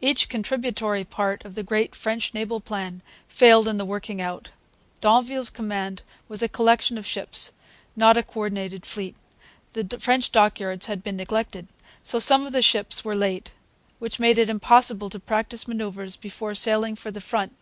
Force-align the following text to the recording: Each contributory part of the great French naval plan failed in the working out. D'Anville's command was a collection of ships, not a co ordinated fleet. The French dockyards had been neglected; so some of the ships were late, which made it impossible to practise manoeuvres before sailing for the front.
Each 0.00 0.26
contributory 0.30 1.04
part 1.04 1.44
of 1.44 1.54
the 1.54 1.62
great 1.62 1.94
French 1.94 2.32
naval 2.32 2.60
plan 2.60 3.02
failed 3.28 3.68
in 3.68 3.76
the 3.76 3.84
working 3.84 4.22
out. 4.22 4.48
D'Anville's 5.02 5.50
command 5.50 6.02
was 6.28 6.40
a 6.42 6.48
collection 6.48 6.96
of 6.96 7.04
ships, 7.04 7.52
not 7.94 8.16
a 8.16 8.22
co 8.22 8.40
ordinated 8.40 8.86
fleet. 8.86 9.14
The 9.74 9.98
French 10.00 10.32
dockyards 10.32 10.86
had 10.86 11.02
been 11.02 11.18
neglected; 11.18 11.68
so 12.02 12.18
some 12.18 12.46
of 12.46 12.54
the 12.54 12.62
ships 12.62 13.04
were 13.04 13.14
late, 13.14 13.52
which 13.98 14.18
made 14.18 14.38
it 14.38 14.48
impossible 14.48 15.10
to 15.10 15.20
practise 15.20 15.68
manoeuvres 15.68 16.16
before 16.16 16.54
sailing 16.54 16.96
for 16.96 17.10
the 17.10 17.20
front. 17.20 17.54